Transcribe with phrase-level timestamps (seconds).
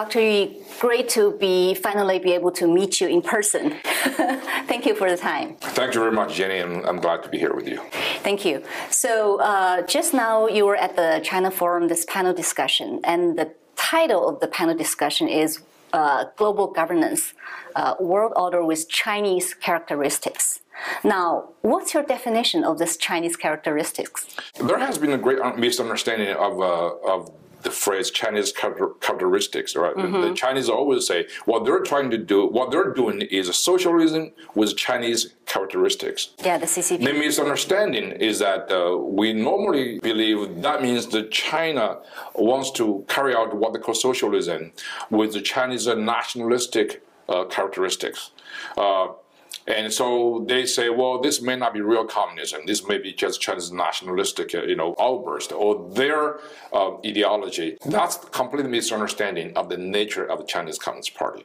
[0.00, 0.20] Dr.
[0.20, 3.74] Yu, great to be finally be able to meet you in person.
[4.70, 5.56] Thank you for the time.
[5.78, 7.82] Thank you very much, Jenny, and I'm glad to be here with you.
[8.22, 8.62] Thank you.
[8.88, 13.52] So uh, just now you were at the China Forum, this panel discussion, and the
[13.76, 15.60] title of the panel discussion is
[15.92, 17.34] uh, Global Governance,
[17.76, 20.60] uh, World Order with Chinese Characteristics.
[21.04, 24.26] Now, what's your definition of this Chinese characteristics?
[24.58, 27.30] There has been a great misunderstanding of, uh, of
[27.62, 29.94] the phrase Chinese characteristics, right?
[29.94, 30.20] Mm-hmm.
[30.20, 34.76] The Chinese always say what they're trying to do, what they're doing is socialism with
[34.76, 36.30] Chinese characteristics.
[36.44, 37.04] Yeah, the CCP.
[37.04, 42.00] The misunderstanding is that uh, we normally believe that means that China
[42.34, 44.72] wants to carry out what they call socialism
[45.10, 48.30] with the Chinese nationalistic uh, characteristics.
[48.76, 49.08] Uh,
[49.66, 52.62] and so they say, well, this may not be real communism.
[52.66, 56.40] This may be just Chinese nationalistic, you know, outburst or their
[56.72, 57.76] uh, ideology.
[57.84, 61.44] That's a complete misunderstanding of the nature of the Chinese Communist Party,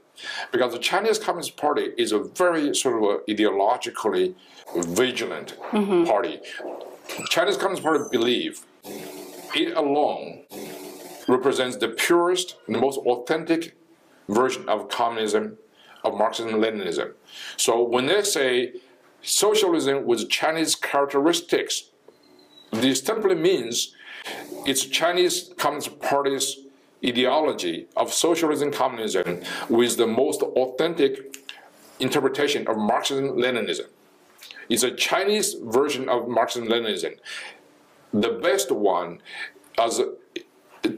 [0.51, 4.35] because the Chinese Communist Party is a very sort of ideologically
[4.75, 6.05] vigilant mm-hmm.
[6.05, 6.39] party.
[7.29, 8.61] Chinese Communist Party believe
[9.55, 10.43] it alone
[11.27, 13.75] represents the purest and the most authentic
[14.27, 15.57] version of communism
[16.05, 17.13] of Marxism Leninism.
[17.57, 18.73] So when they say
[19.21, 21.89] socialism with Chinese characteristics,
[22.71, 23.93] this simply means
[24.65, 26.57] it's Chinese Communist Party's
[27.05, 31.37] ideology of socialism communism with the most authentic
[31.99, 33.87] interpretation of Marxism Leninism.
[34.69, 37.17] It's a Chinese version of Marxism Leninism.
[38.13, 39.19] The best one
[39.77, 40.01] as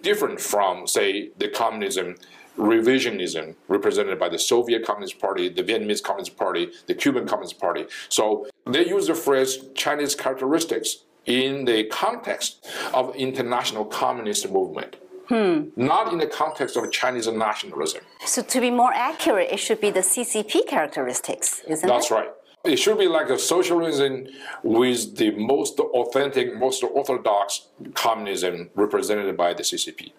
[0.01, 2.15] different from, say, the communism
[2.57, 7.85] revisionism represented by the Soviet Communist Party, the Vietnamese Communist Party, the Cuban Communist Party.
[8.09, 14.95] So they use the phrase Chinese characteristics in the context of international communist movement.
[15.29, 15.69] Hmm.
[15.75, 18.01] Not in the context of Chinese nationalism.
[18.25, 21.87] So, to be more accurate, it should be the CCP characteristics, isn't That's it?
[21.87, 22.29] That's right.
[22.63, 24.27] It should be like a socialism
[24.63, 30.13] with the most authentic, most orthodox communism represented by the CCP.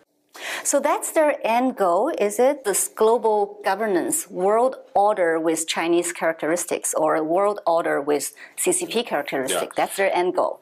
[0.65, 2.65] So that's their end goal, is it?
[2.65, 9.63] This global governance, world order with Chinese characteristics, or world order with CCP characteristics.
[9.63, 9.85] Yeah.
[9.85, 10.61] That's their end goal.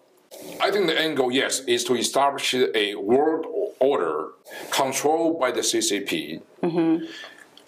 [0.60, 3.46] I think the end goal, yes, is to establish a world
[3.78, 4.28] order
[4.70, 7.04] controlled by the CCP, mm-hmm.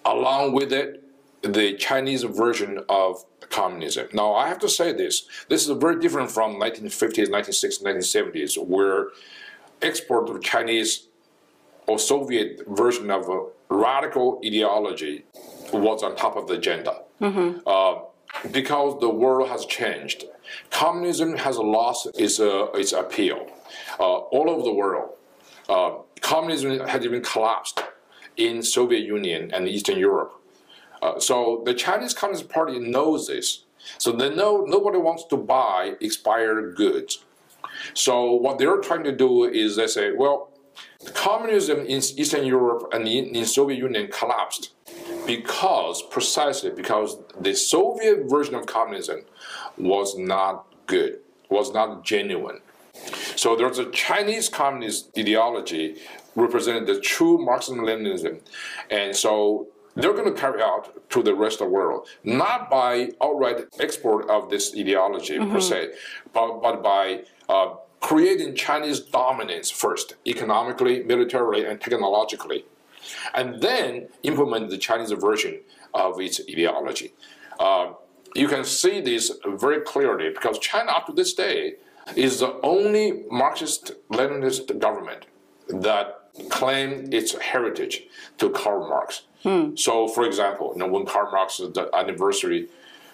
[0.05, 1.03] along with it,
[1.41, 4.07] the Chinese version of communism.
[4.13, 9.07] Now, I have to say this this is very different from 1950s, 1960s, 1970s, where
[9.81, 11.07] export of Chinese
[11.89, 13.39] or Soviet version of a
[13.69, 15.25] radical ideology
[15.73, 17.01] was on top of the agenda.
[17.19, 17.59] Mm-hmm.
[17.65, 18.01] Uh,
[18.51, 20.25] because the world has changed,
[20.69, 23.47] communism has lost its, uh, its appeal
[23.99, 25.09] uh, all over the world.
[25.67, 25.91] Uh,
[26.21, 27.81] communism had even collapsed
[28.37, 30.33] in Soviet Union and Eastern Europe.
[31.01, 33.63] Uh, so the Chinese Communist Party knows this.
[33.97, 37.23] So they know nobody wants to buy expired goods.
[37.93, 40.48] So what they're trying to do is they say, well,
[41.13, 44.73] Communism in Eastern Europe and in, in Soviet Union collapsed
[45.25, 49.21] because precisely because the Soviet version of communism
[49.77, 52.59] was not good, was not genuine.
[53.35, 55.97] So there's a Chinese communist ideology
[56.35, 58.39] represented the true Marxism-Leninism,
[58.89, 63.09] and so they're going to carry out to the rest of the world, not by
[63.21, 65.51] outright export of this ideology mm-hmm.
[65.51, 65.91] per se,
[66.33, 72.65] but, but by uh, creating Chinese dominance first, economically, militarily, and technologically,
[73.33, 75.59] and then implement the Chinese version
[75.93, 77.13] of its ideology.
[77.59, 77.93] Uh,
[78.35, 81.75] you can see this very clearly because China, up to this day,
[82.15, 85.25] is the only Marxist-Leninist government
[85.67, 88.03] that claimed its heritage
[88.37, 89.23] to Karl Marx.
[89.43, 89.75] Hmm.
[89.75, 92.69] So, for example, you know, when Karl Marx's anniversary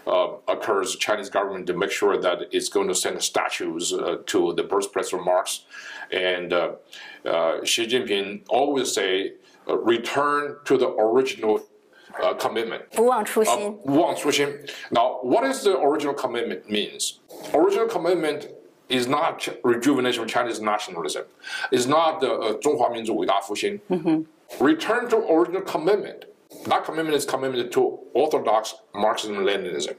[0.07, 4.53] uh, occurs, Chinese government to make sure that it's going to send statues uh, to
[4.55, 5.65] the birthplace of Marx.
[6.13, 6.73] And uh,
[7.25, 9.35] uh Xi Jinping always say,
[9.69, 11.61] uh, return to the original
[12.23, 12.83] uh, commitment.
[12.93, 14.49] 不忘初心.不忘初心.
[14.91, 17.21] Now, what is the original commitment means?
[17.53, 18.49] Original commitment
[18.89, 21.25] is not rejuvenation of Chinese nationalism.
[21.71, 23.81] It's not the uh, 中华民族伟大复兴.
[23.89, 24.25] Mm-hmm.
[24.59, 26.25] Return to original commitment.
[26.66, 29.96] that commitment is commitment to orthodox Marxism-Leninism,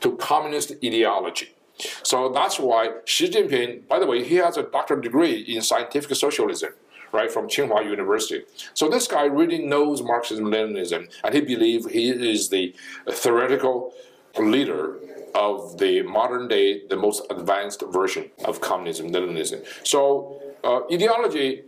[0.00, 1.54] to communist ideology.
[2.02, 6.16] So that's why Xi Jinping, by the way, he has a doctorate degree in scientific
[6.16, 6.70] socialism,
[7.12, 8.42] right, from Tsinghua University.
[8.74, 12.74] So this guy really knows Marxism-Leninism, and he believes he is the
[13.10, 13.92] theoretical
[14.38, 14.96] leader
[15.34, 19.64] of the modern day, the most advanced version of communism, Leninism.
[19.84, 21.62] So uh, ideology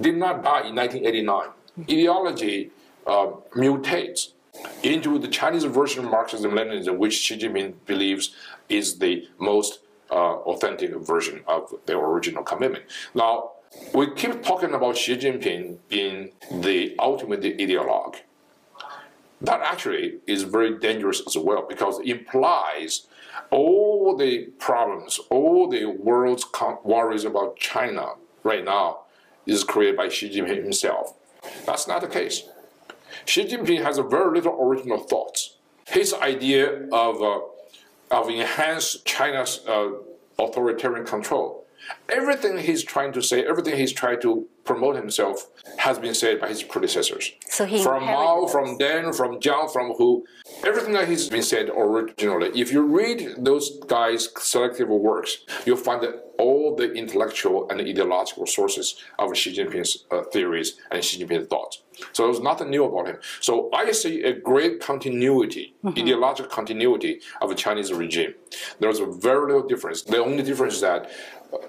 [0.00, 1.48] did not die in 1989
[1.90, 2.70] ideology
[3.06, 4.32] uh, mutates
[4.82, 8.34] into the Chinese version of Marxism Leninism, which Xi Jinping believes
[8.68, 12.84] is the most uh, authentic version of the original commitment.
[13.14, 13.52] Now,
[13.94, 18.16] we keep talking about Xi Jinping being the ultimate ideologue.
[19.40, 23.06] That actually is very dangerous as well because it implies
[23.50, 26.44] all the problems, all the world's
[26.84, 28.14] worries about China
[28.44, 29.00] right now
[29.46, 31.14] is created by Xi Jinping himself.
[31.66, 32.44] That's not the case.
[33.24, 35.56] Xi Jinping has very little original thoughts.
[35.86, 37.40] His idea of, uh,
[38.10, 39.90] of enhanced China's uh,
[40.38, 41.66] authoritarian control,
[42.08, 45.48] everything he's trying to say, everything he's trying to promote himself
[45.78, 47.32] has been said by his predecessors.
[47.48, 50.24] So he from Mao, from Deng, from Jiang, from Hu,
[50.64, 52.50] everything that he's been said originally.
[52.54, 58.46] If you read those guys' selective works, you'll find that all the intellectual and ideological
[58.46, 61.82] sources of Xi Jinping's uh, theories and Xi Jinping's thoughts.
[62.12, 63.18] So there's nothing new about him.
[63.40, 65.98] So I see a great continuity, mm-hmm.
[65.98, 68.34] ideological continuity of the Chinese regime.
[68.80, 70.02] There's a very little difference.
[70.02, 71.10] The only difference is that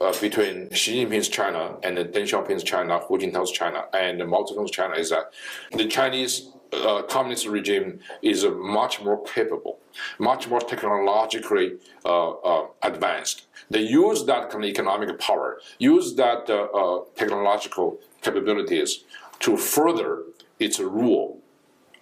[0.02, 4.72] uh, between Xi Jinping's China and Deng Xiaoping's China, Hu Jintao's China, and Mao Zedong's
[4.72, 5.32] China is that
[5.72, 9.80] the Chinese uh, communist regime is uh, much more capable,
[10.20, 11.74] much more technologically
[12.06, 13.48] uh, uh advanced.
[13.70, 19.04] They use that kind of economic power, use that uh, uh, technological capabilities
[19.40, 20.24] to further
[20.60, 21.40] its rule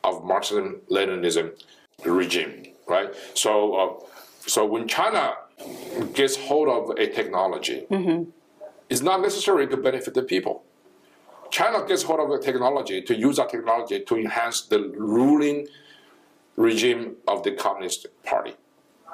[0.04, 1.52] of Marxism-Leninism
[2.06, 3.14] regime, right?
[3.36, 4.08] So,
[4.48, 5.36] so when China
[6.14, 8.30] gets hold of a technology, mm-hmm.
[8.90, 10.64] it's not necessary to benefit the people.
[11.50, 15.68] China gets hold of a technology to use that technology to enhance the ruling
[16.56, 18.54] regime of the Communist Party,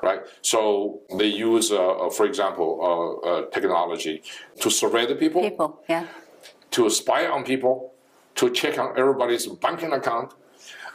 [0.03, 0.21] right?
[0.41, 4.21] So they use, uh, uh for example, uh, uh, technology
[4.61, 6.05] to survey the people, people, yeah,
[6.71, 7.93] to spy on people,
[8.35, 10.33] to check on everybody's banking account,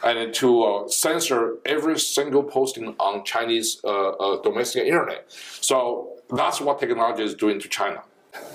[0.03, 5.25] and to uh, censor every single posting on Chinese uh, uh, domestic internet.
[5.61, 8.03] So that's what technology is doing to China.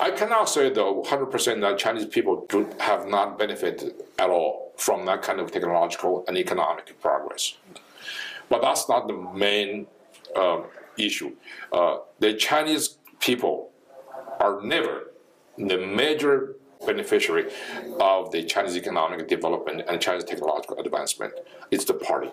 [0.01, 5.07] I cannot say though 100% that Chinese people do, have not benefited at all from
[5.07, 7.57] that kind of technological and economic progress.
[8.49, 9.87] But that's not the main
[10.37, 10.63] uh,
[10.97, 11.33] issue.
[11.73, 13.71] Uh, the Chinese people
[14.41, 15.13] are never
[15.57, 16.57] the major
[16.87, 17.51] beneficiary
[18.01, 21.33] of the Chinese economic development and Chinese technological advancement
[21.71, 22.31] is the party.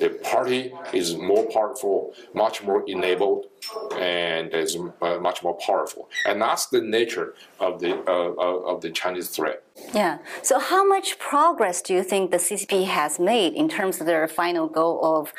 [0.00, 3.46] The party is more powerful, much more enabled,
[3.98, 6.08] and is uh, much more powerful.
[6.26, 9.62] And that's the nature of the uh, uh of the Chinese threat.
[9.94, 10.18] Yeah.
[10.42, 14.26] So, how much progress do you think the CCP has made in terms of their
[14.28, 15.32] final goal of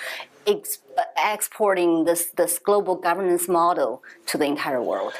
[0.47, 0.79] ex
[1.17, 5.13] exporting this this global governance model to the entire world?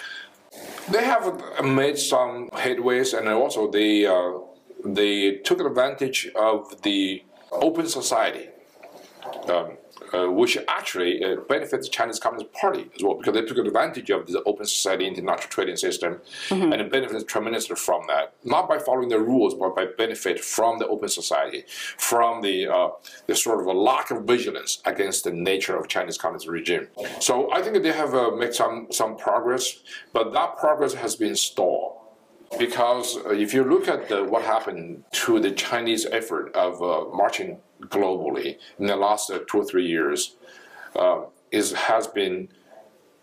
[0.89, 4.33] They have made some headways, and also they uh,
[4.83, 8.49] they took advantage of the open society.
[9.47, 9.77] Um,
[10.13, 14.09] uh, which actually uh, benefits the Chinese Communist Party as well, because they took advantage
[14.09, 16.19] of the open society international trading system
[16.49, 16.71] mm-hmm.
[16.71, 18.33] and it benefits tremendously from that.
[18.43, 21.65] Not by following the rules, but by benefit from the open society,
[21.97, 22.89] from the uh,
[23.27, 26.87] the sort of a lack of vigilance against the nature of Chinese Communist regime.
[27.19, 29.79] So I think they have uh, made some some progress,
[30.13, 32.02] but that progress has been stalled
[32.57, 37.15] because uh, if you look at the, what happened to the Chinese effort of uh,
[37.15, 40.35] marching globally in the last uh, two or three years,
[40.95, 42.49] uh, is has been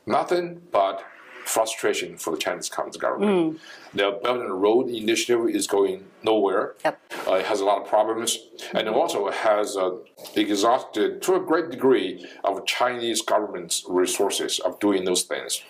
[0.06, 1.04] nothing but
[1.44, 3.32] frustration for the Chinese Communist government.
[3.32, 3.60] Mm.
[3.94, 6.74] The Belt and Road Initiative is going nowhere.
[6.84, 7.00] Yep.
[7.26, 8.38] Uh, it has a lot of problems,
[8.72, 9.96] and it also has uh,
[10.36, 15.62] exhausted to a great degree of Chinese government's resources of doing those things,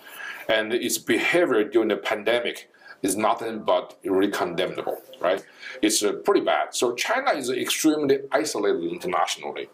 [0.48, 2.70] and its behavior during the pandemic
[3.02, 5.44] is nothing but really condemnable, right?
[5.82, 6.74] It's uh, pretty bad.
[6.74, 9.68] So China is extremely isolated internationally.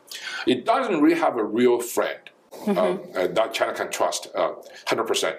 [0.47, 2.21] It doesn't really have a real friend
[2.53, 2.79] mm-hmm.
[2.79, 5.35] uh, uh that China can trust 100% uh,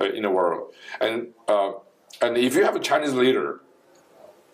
[0.00, 0.72] uh, in the world.
[1.00, 1.72] And, uh,
[2.20, 3.60] and if you have a Chinese leader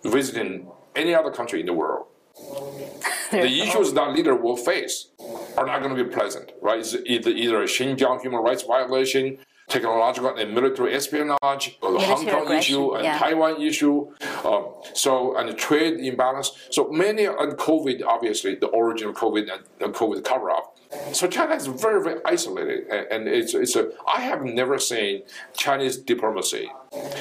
[0.03, 2.07] visiting any other country in the world,
[3.33, 5.09] the issues that leader will face
[5.57, 6.79] are not going to be pleasant, right?
[6.79, 12.27] It's either, either a Xinjiang human rights violation, technological and military espionage, or the Hong
[12.27, 13.19] Kong issue and yeah.
[13.19, 14.13] Taiwan issue,
[14.45, 16.69] um, so and the trade imbalance.
[16.71, 20.79] So many and COVID, obviously, the origin of COVID and the COVID cover up.
[21.13, 23.91] So China is very, very isolated, and it's it's a.
[24.13, 25.23] I have never seen
[25.55, 26.71] Chinese diplomacy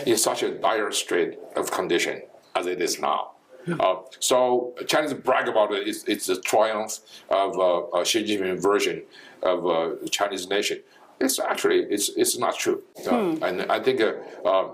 [0.06, 2.22] in such a dire state of condition
[2.56, 3.32] as it is now.
[3.80, 5.88] Uh, so Chinese brag about it.
[5.88, 7.00] It's, it's a triumph
[7.30, 9.04] of uh, Xi Jinping version
[9.44, 10.80] of uh, Chinese nation.
[11.20, 13.44] It's actually it's it's not true, uh, hmm.
[13.44, 14.14] and I think uh,
[14.46, 14.72] uh,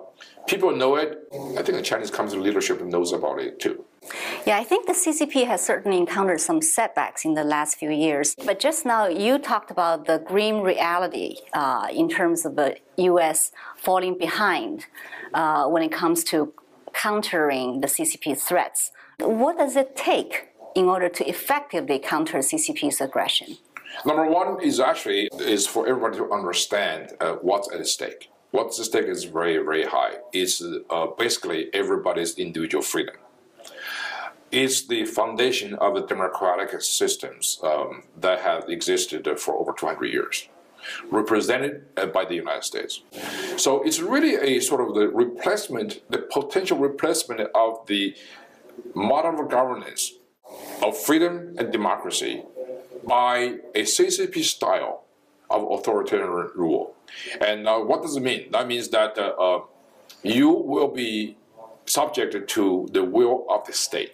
[0.47, 1.27] people know it.
[1.57, 3.85] I think the Chinese Communist leadership knows about it too.
[4.45, 8.35] Yeah, I think the CCP has certainly encountered some setbacks in the last few years.
[8.35, 13.53] But just now, you talked about the grim reality uh, in terms of the U.S.
[13.77, 14.87] falling behind
[15.33, 16.53] uh, when it comes to
[16.93, 18.91] countering the CCP threats.
[19.19, 23.57] What does it take in order to effectively counter CCP's aggression?
[24.05, 28.29] Number one is actually is for everybody to understand uh, what's at stake.
[28.51, 30.13] What's at stake is very very high.
[30.31, 33.15] It's uh, basically everybody's individual freedom.
[34.51, 40.47] It's the foundation of the democratic systems um, that have existed for over 200 years,
[41.09, 43.01] represented uh, by the United States.
[43.57, 48.15] So it's really a sort of the replacement, the potential replacement of the
[48.93, 50.13] model of governance
[50.83, 52.43] of freedom and democracy
[53.05, 55.03] by a CCP style
[55.49, 56.95] of authoritarian rule.
[57.41, 58.51] And uh, what does it mean?
[58.51, 59.61] That means that uh, uh,
[60.23, 61.37] you will be
[61.85, 64.13] subjected to the will of the state,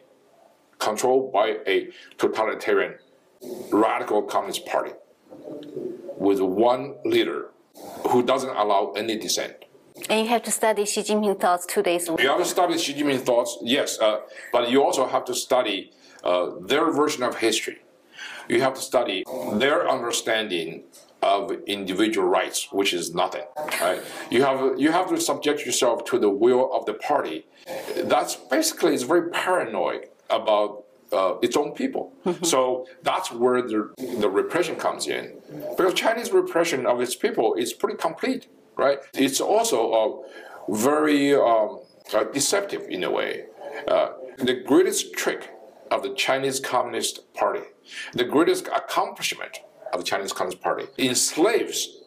[0.80, 2.96] controlled by a totalitarian
[3.72, 4.92] radical communist party
[6.18, 7.50] with one leader
[8.10, 9.56] who doesn't allow any dissent.
[10.10, 12.22] And you have to study Xi Jinping thoughts two days week.
[12.22, 15.92] You have to study Xi Jinping thoughts, yes, uh, but you also have to study
[16.24, 17.80] uh, their version of history.
[18.50, 20.84] You have to study their understanding
[21.22, 23.44] of individual rights, which is nothing.
[23.80, 24.02] Right?
[24.32, 27.46] You have you have to subject yourself to the will of the party.
[27.96, 32.14] That's basically it's very paranoid about uh, its own people.
[32.26, 32.44] Mm-hmm.
[32.44, 35.42] So that's where the, the repression comes in.
[35.76, 39.00] Because Chinese repression of its people is pretty complete, right?
[39.14, 41.82] It's also uh, very um,
[42.14, 43.46] uh, deceptive in a way.
[43.88, 45.52] Uh, the greatest trick
[45.92, 47.64] of the Chinese Communist Party,
[48.14, 49.60] the greatest accomplishment
[49.94, 51.98] of the Chinese Communist Party, enslaves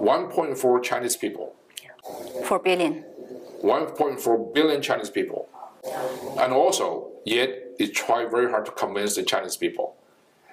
[0.00, 1.54] 1.4 Chinese people.
[2.44, 3.04] 4 billion.
[3.62, 5.48] 1.4 billion Chinese people.
[6.38, 9.96] And also, yet, it tried very hard to convince the Chinese people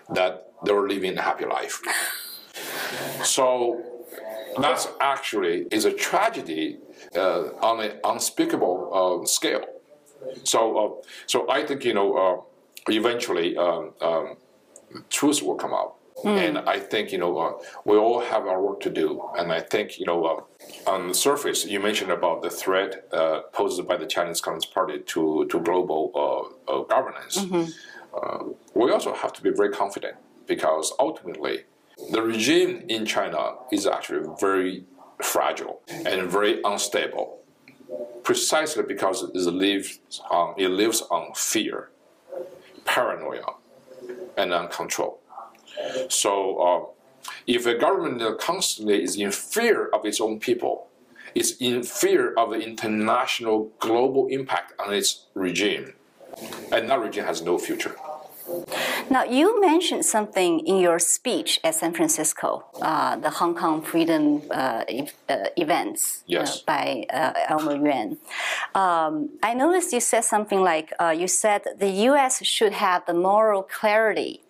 [0.10, 1.81] that they were living a happy life.
[3.24, 3.81] so,
[4.60, 6.77] that's actually is a tragedy
[7.15, 9.65] uh, on an unspeakable uh, scale.
[10.43, 12.41] So, uh, so I think you know, uh,
[12.87, 14.37] eventually, um, um,
[15.09, 15.95] truth will come out.
[16.23, 16.47] Mm.
[16.47, 17.53] And I think you know uh,
[17.85, 21.13] we all have our work to do, and I think you know uh, on the
[21.13, 25.59] surface you mentioned about the threat uh, posed by the Chinese Communist Party to to
[25.59, 27.39] global uh, uh, governance.
[27.39, 27.69] Mm-hmm.
[28.15, 30.15] Uh, we also have to be very confident
[30.47, 31.63] because ultimately
[32.11, 34.85] the regime in China is actually very
[35.21, 37.39] fragile and very unstable,
[38.23, 39.99] precisely because it lives
[40.29, 41.89] on it lives on fear,
[42.85, 43.55] paranoia,
[44.37, 45.17] and uncontrol.
[46.09, 50.87] So uh, if a government constantly is in fear of its own people,
[51.35, 55.93] is in fear of the international global impact on its regime,
[56.71, 57.95] and that regime has no future.
[59.09, 64.41] Now, you mentioned something in your speech at San Francisco, uh, the Hong Kong Freedom
[64.51, 66.62] uh, e- uh, events yes.
[66.62, 68.17] by uh, Elmer Yuen.
[68.75, 72.43] Um, I noticed you said something like uh, you said the U.S.
[72.45, 74.42] should have the moral clarity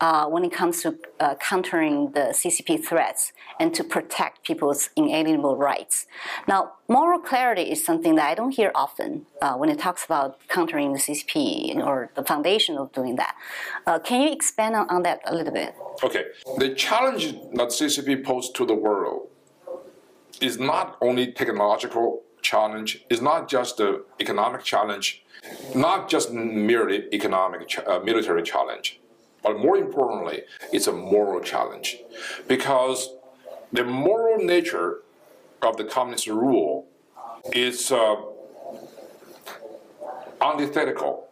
[0.00, 5.56] uh, when it comes to uh, countering the CCP threats and to protect people's inalienable
[5.56, 6.06] rights.
[6.46, 10.38] Now, moral clarity is something that I don't hear often uh, when it talks about
[10.48, 13.34] countering the CCP or the foundation of doing that.
[13.86, 15.74] Uh, can you expand on, on that a little bit?
[16.02, 16.24] Okay.
[16.58, 19.28] The challenge that CCP poses to the world
[20.40, 25.24] is not only technological challenge, it's not just the economic challenge,
[25.74, 28.97] not just merely economic, uh, military challenge
[29.42, 30.42] but more importantly,
[30.72, 31.98] it's a moral challenge
[32.46, 33.14] because
[33.72, 35.02] the moral nature
[35.62, 36.86] of the communist rule
[37.52, 38.16] is uh,
[40.40, 41.28] antithetical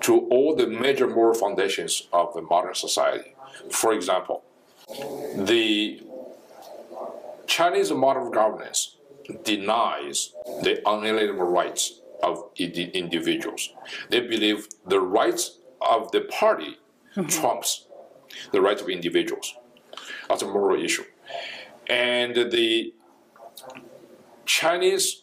[0.00, 3.34] to all the major moral foundations of the modern society.
[3.70, 4.42] For example,
[5.36, 6.02] the
[7.46, 8.96] Chinese model of governance
[9.44, 13.70] denies the unalienable rights of individuals.
[14.10, 16.78] They believe the rights of the party
[17.16, 17.26] mm-hmm.
[17.26, 17.86] trumps
[18.52, 19.54] the rights of individuals.
[20.28, 21.04] That's a moral issue.
[21.88, 22.94] And the
[24.46, 25.22] Chinese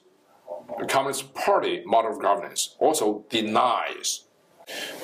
[0.87, 4.25] Communist Party model of governance also denies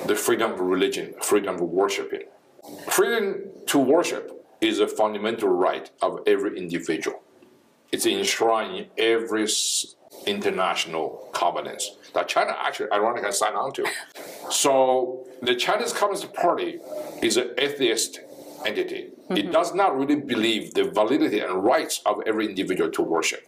[0.05, 2.23] the freedom of religion, freedom of worshiping.
[2.89, 7.21] Freedom to worship is a fundamental right of every individual.
[7.91, 9.47] It's enshrined in every
[10.25, 13.85] international covenants that China actually ironically signed on to.
[14.49, 16.79] So the Chinese Communist Party
[17.21, 18.19] is an atheist
[18.65, 19.11] entity.
[19.23, 19.37] Mm-hmm.
[19.37, 23.47] It does not really believe the validity and rights of every individual to worship.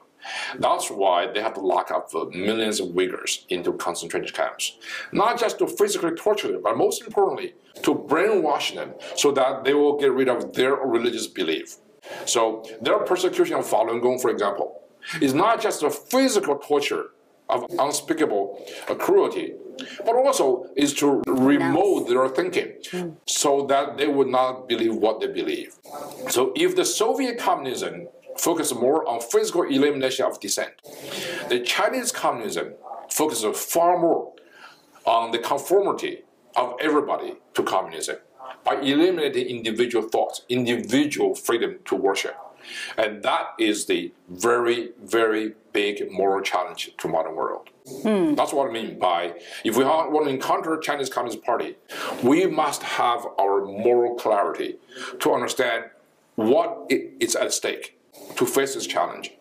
[0.57, 4.77] That's why they have to lock up millions of Uyghurs into concentration camps.
[5.11, 9.73] Not just to physically torture them, but most importantly, to brainwash them so that they
[9.73, 11.77] will get rid of their religious belief.
[12.25, 14.81] So their persecution of Falun Gong, for example,
[15.21, 17.11] is not just a physical torture
[17.49, 18.63] of unspeakable
[18.99, 19.53] cruelty,
[20.05, 23.09] but also is to remove their thinking hmm.
[23.25, 25.75] so that they would not believe what they believe.
[26.29, 30.73] So if the Soviet communism focused more on physical elimination of dissent,
[31.49, 32.73] the Chinese communism
[33.09, 34.33] focuses far more
[35.05, 36.23] on the conformity
[36.55, 38.17] of everybody to communism
[38.63, 42.35] by eliminating individual thoughts, individual freedom to worship.
[42.97, 47.69] And that is the very, very big moral challenge to modern world.
[48.03, 48.35] Hmm.
[48.35, 51.75] That's what I mean by if we want to encounter Chinese Communist Party,
[52.23, 54.77] we must have our moral clarity
[55.19, 55.85] to understand
[56.35, 57.97] what is at stake
[58.35, 59.33] to face this challenge.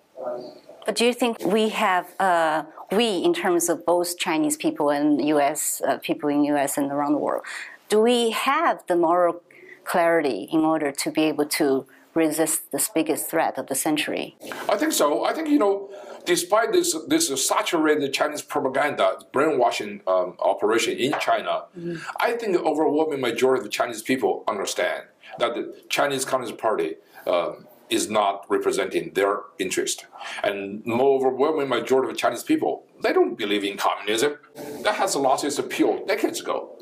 [0.86, 5.22] But do you think we have uh, we in terms of both Chinese people and
[5.28, 5.82] U.S.
[5.86, 6.78] Uh, people in U.S.
[6.78, 7.44] and around the world,
[7.88, 9.42] do we have the moral
[9.84, 14.36] clarity in order to be able to resist this biggest threat of the century?
[14.68, 15.24] I think so.
[15.24, 15.90] I think you know,
[16.24, 21.96] despite this this saturated Chinese propaganda brainwashing um, operation in China, mm-hmm.
[22.20, 25.04] I think the overwhelming majority of the Chinese people understand
[25.38, 26.96] that the Chinese Communist Party.
[27.26, 30.06] Um, is not representing their interest.
[30.42, 34.36] And more overwhelming majority of Chinese people, they don't believe in communism.
[34.82, 36.76] That has lost its appeal decades ago.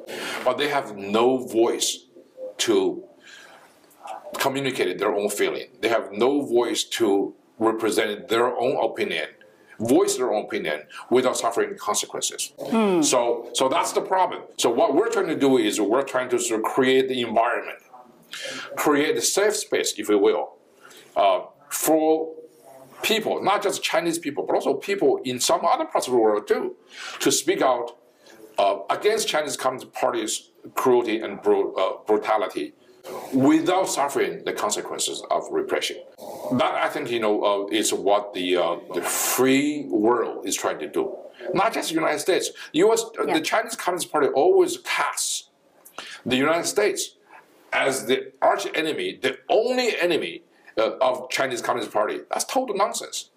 [0.44, 2.06] But they have no voice
[2.58, 3.04] to
[4.38, 5.68] communicate their own feeling.
[5.80, 9.28] They have no voice to represent their own opinion,
[9.78, 12.52] voice their own opinion without suffering consequences.
[12.58, 13.02] Hmm.
[13.02, 14.42] So, so that's the problem.
[14.58, 17.78] So what we're trying to do is we're trying to sort of create the environment,
[18.76, 20.54] create a safe space, if you will,
[21.16, 21.40] uh,
[21.70, 22.34] for
[23.02, 26.46] people, not just Chinese people, but also people in some other parts of the world
[26.46, 26.76] too,
[27.20, 27.96] to speak out
[28.58, 32.74] uh, against Chinese Communist Party's cruelty and bru- uh, brutality
[33.32, 35.98] without suffering the consequences of repression.
[36.52, 40.78] That I think you know uh, is what the uh, the free world is trying
[40.80, 41.16] to do.
[41.54, 42.50] Not just the United States.
[42.72, 43.04] U.S.
[43.18, 43.34] Uh, yeah.
[43.34, 45.50] The Chinese Communist Party always casts
[46.24, 47.16] the United States
[47.72, 50.42] as the arch enemy, the only enemy
[50.78, 52.20] uh, of Chinese Communist Party.
[52.30, 53.30] That's total nonsense.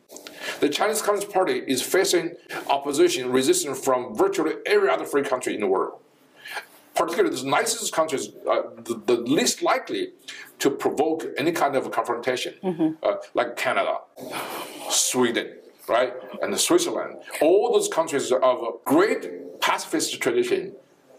[0.59, 2.35] The Chinese Communist Party is facing
[2.67, 5.99] opposition, resistance from virtually every other free country in the world.
[6.99, 10.11] Particularly the nicest countries, uh, the, the, least likely
[10.59, 12.89] to provoke any kind of confrontation, mm-hmm.
[13.01, 13.99] uh, like Canada,
[14.89, 15.47] Sweden,
[15.87, 17.15] right, and Switzerland.
[17.41, 20.73] All those countries of great pacifist tradition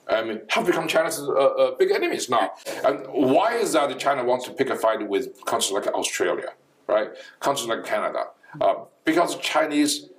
[0.09, 2.51] um, have become China's uh, uh, big enemies now.
[2.85, 6.51] And why is that China wants to pick a fight with countries like Australia,
[6.88, 7.09] right?
[7.40, 8.25] Countries like Canada?
[8.61, 8.75] Uh,
[9.07, 10.11] because Chinese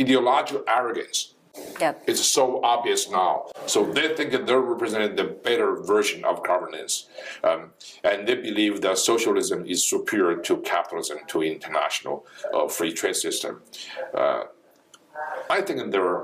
[0.00, 1.33] ideological arrogance
[1.80, 2.02] yep.
[2.06, 3.46] is so obvious now.
[3.66, 7.08] So they think that they're representing the better version of governance.
[7.42, 7.70] Um,
[8.02, 13.62] and they believe that socialism is superior to capitalism, to international uh, free trade system.
[14.14, 14.44] Uh,
[15.48, 16.22] I think they're,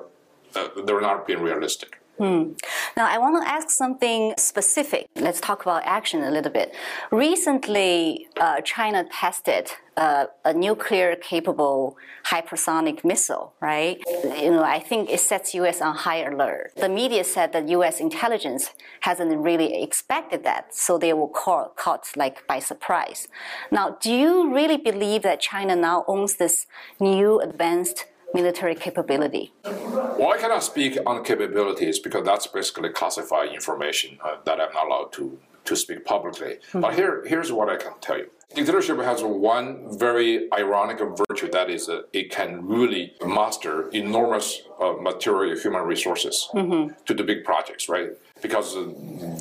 [0.56, 1.99] uh, they're not being realistic.
[2.20, 2.52] Hmm.
[2.98, 5.06] Now, I want to ask something specific.
[5.16, 6.74] Let's talk about action a little bit.
[7.11, 14.02] Recently, uh, China tested uh, a nuclear capable hypersonic missile, right?
[14.22, 16.72] You know, I think it sets US on high alert.
[16.76, 22.06] The media said that US intelligence hasn't really expected that, so they were caught, caught
[22.16, 23.28] like by surprise.
[23.72, 26.66] Now, do you really believe that China now owns this
[27.00, 29.52] new advanced military capability?
[29.64, 34.86] Well, I cannot speak on capabilities because that's basically classified information uh, that I'm not
[34.86, 36.58] allowed to, to speak publicly.
[36.68, 36.80] Mm-hmm.
[36.80, 38.30] But here, here's what I can tell you.
[38.54, 44.94] Dictatorship has one very ironic virtue that is that it can really master enormous uh,
[45.00, 46.92] material human resources mm-hmm.
[47.04, 48.10] to do big projects, right?
[48.42, 48.76] Because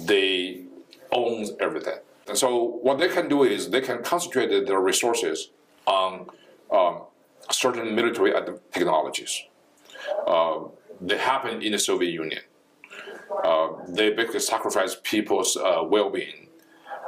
[0.05, 0.61] they
[1.11, 1.97] own everything.
[2.27, 5.49] And so what they can do is they can concentrate their resources
[5.87, 6.27] on
[6.71, 7.01] um,
[7.51, 8.33] certain military
[8.71, 9.43] technologies.
[10.27, 10.59] Uh,
[11.01, 12.41] they happened in the Soviet Union.
[13.43, 16.49] Uh, they basically sacrificed people's uh, well-being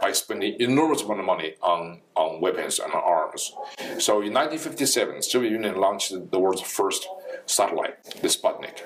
[0.01, 3.53] by spending enormous amount of money on, on weapons and arms.
[3.99, 7.07] So in 1957, Soviet Union launched the world's first
[7.45, 8.81] satellite, the Sputnik.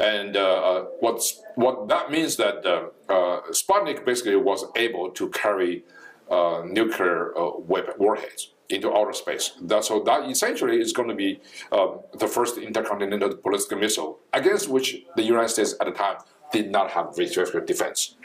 [0.00, 5.28] And uh, uh what's, what that means that uh, uh, Sputnik basically was able to
[5.30, 5.84] carry
[6.30, 9.52] nuclear weapon warheads into outer space.
[9.62, 11.40] That, so that essentially is going to be
[11.72, 16.18] um, the first intercontinental ballistic missile against which the United States at the time
[16.52, 18.16] did not have restricted defense.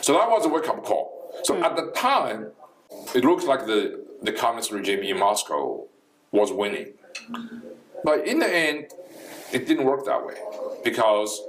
[0.00, 1.34] So that was a wake-up call.
[1.42, 1.62] So mm.
[1.62, 2.52] at the time,
[3.14, 5.84] it looks like the, the communist regime in Moscow
[6.30, 6.94] was winning.
[8.04, 8.92] But in the end,
[9.52, 10.34] it didn't work that way
[10.84, 11.40] because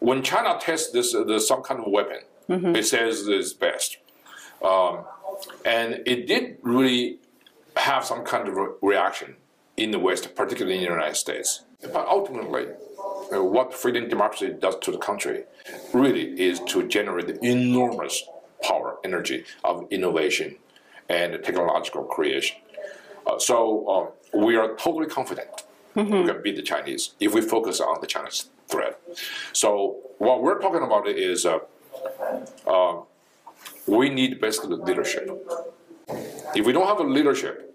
[0.00, 3.98] when China tests this, this some kind of weapon, it says it's best,
[4.62, 5.04] um,
[5.64, 7.18] and it did really
[7.76, 9.36] have some kind of re- reaction
[9.76, 11.64] in the West, particularly in the United States.
[11.80, 12.66] But ultimately,
[13.32, 15.44] uh, what freedom democracy does to the country
[15.94, 18.22] really is to generate enormous
[18.62, 20.56] power, energy of innovation
[21.08, 22.58] and technological creation.
[23.26, 25.48] Uh, so uh, we are totally confident
[25.94, 29.00] we can beat the Chinese if we focus on the Chinese threat.
[29.52, 31.58] So what we're talking about is uh,
[32.66, 33.00] uh,
[33.90, 35.28] we need basically leadership.
[36.54, 37.74] If we don't have a leadership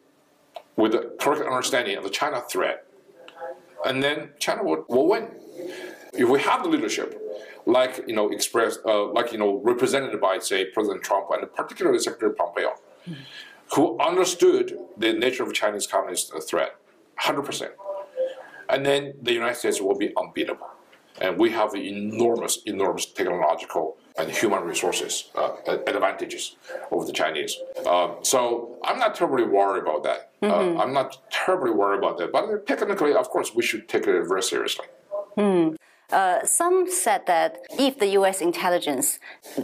[0.75, 2.85] with the correct understanding of the China threat,
[3.85, 5.29] and then China will, will win.
[6.13, 7.21] If we have the leadership,
[7.65, 11.99] like you know, expressed, uh, like you know, represented by say President Trump and particularly
[11.99, 12.75] Secretary Pompeo,
[13.75, 16.75] who understood the nature of Chinese communist threat,
[17.17, 17.73] hundred percent,
[18.69, 20.69] and then the United States will be unbeatable,
[21.19, 25.51] and we have enormous, enormous technological and human resources uh,
[25.87, 26.55] advantages
[26.91, 27.57] over the Chinese.
[27.85, 30.31] Um, so I'm not terribly worried about that.
[30.41, 32.31] Uh, I'm not terribly worried about that.
[32.31, 34.85] But technically, of course, we should take it very seriously.
[36.11, 38.41] Uh, some said that if the U.S.
[38.41, 39.19] intelligence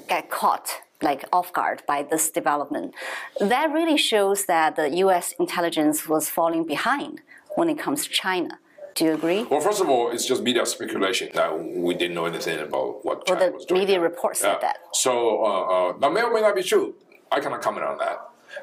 [0.07, 0.69] get caught
[1.01, 2.93] like off guard by this development,
[3.39, 5.33] that really shows that the U.S.
[5.39, 7.21] intelligence was falling behind
[7.55, 8.59] when it comes to China.
[8.95, 9.43] Do you agree?
[9.43, 13.17] Well, first of all, it's just media speculation that we didn't know anything about what
[13.27, 13.81] Well, China the was doing.
[13.81, 14.59] media report said Yeah.
[14.59, 14.77] that.
[14.93, 16.95] So uh, uh, that may or may not be true.
[17.31, 18.17] I cannot comment on that.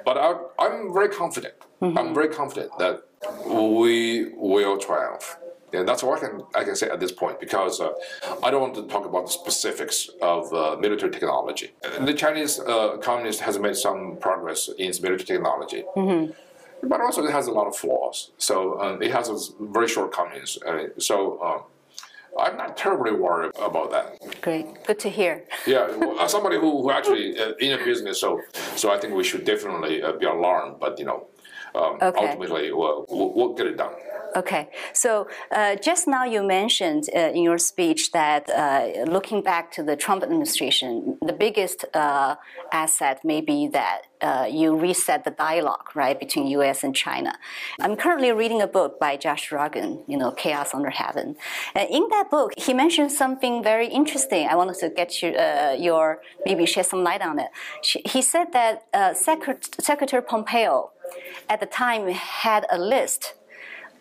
[0.05, 1.55] But I, I'm very confident.
[1.81, 1.97] Mm-hmm.
[1.99, 3.05] I'm very confident that
[3.47, 5.37] we will triumph.
[5.73, 7.91] And that's all I can I can say at this point because uh,
[8.43, 11.73] I don't want to talk about the specifics of uh, military technology.
[12.01, 16.33] The Chinese uh, communist has made some progress in its military technology, Mm-hmm.
[16.83, 18.31] But also it has a lot of flaws.
[18.38, 20.59] So um, it has a very shortcomings.
[20.67, 21.62] Uh, so um,
[22.38, 24.41] I'm not terribly worried about that.
[24.41, 25.45] Great, good to hear.
[25.67, 28.41] Yeah, well, as somebody who, who actually uh, in a business, so
[28.77, 30.79] so I think we should definitely uh, be alarmed.
[30.81, 31.27] But you know,
[31.75, 32.27] um, Okay.
[32.27, 33.93] ultimately, we'll, we'll, we'll get it done.
[34.37, 39.73] Okay, so uh, just now you mentioned uh, in your speech that uh, looking back
[39.73, 42.37] to the Trump administration, the biggest uh,
[42.71, 46.85] asset may be that uh, you reset the dialogue, right, between U.S.
[46.85, 47.38] and China.
[47.81, 51.37] I'm currently reading a book by Josh Rogin, you know, Chaos Under Heaven,
[51.75, 54.47] and in that book he mentioned something very interesting.
[54.47, 57.49] I wanted to get you, uh, your maybe shed some light on it.
[57.83, 58.85] He said that
[59.17, 60.91] Secret- Secretary Pompeo
[61.49, 63.35] at the time had a list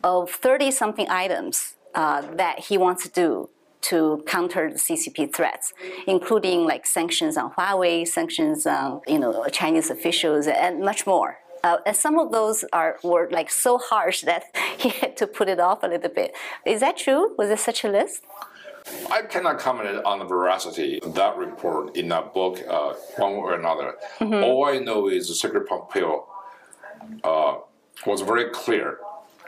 [0.04, 3.50] of 30 something items uh, that he wants to do
[3.82, 5.74] to counter the CCP threats,
[6.08, 11.40] including like sanctions on Huawei, sanctions on you know Chinese officials, and much more.
[11.64, 14.44] Uh, and some of those are were like so harsh that
[14.78, 16.36] he had to put it off a little bit.
[16.66, 17.36] Is that true?
[17.38, 18.24] Was there such a list?
[19.12, 23.40] I cannot comment on the veracity of that report in that book, uh, one way
[23.40, 23.96] or another.
[24.22, 26.26] All I know is Secretary Pompeo
[27.24, 27.56] uh,
[28.06, 29.00] was very clear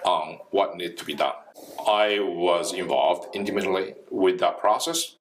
[0.03, 1.33] on what needed to be done.
[1.87, 5.17] I was involved intimately with that process,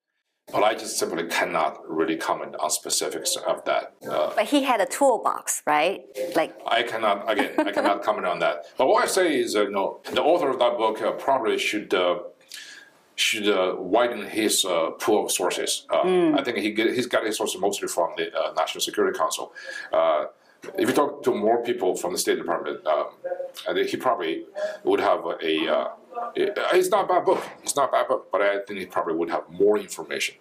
[0.53, 3.95] but I just simply cannot really comment on specifics of that.
[4.09, 6.01] Uh, But he had a toolbox, right?
[6.35, 7.53] Like I cannot again.
[7.59, 8.67] I cannot comment on that.
[8.77, 11.59] But what I say is, uh, you know, the author of that book uh, probably
[11.59, 12.21] should uh,
[13.17, 15.87] should uh, widen his uh, pool of sources.
[15.93, 19.19] Uh, I think he get, he's got his sources mostly from the uh, National Security
[19.19, 19.53] Council.
[20.77, 23.07] If you talk to more people from the State Department, um,
[23.77, 24.45] he probably
[24.85, 25.69] would have a.
[25.69, 25.89] Uh,
[26.35, 27.43] it- it's not a bad book.
[27.63, 30.35] It's not a bad book, but I think he probably would have more information